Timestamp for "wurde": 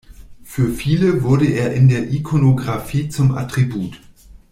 1.21-1.45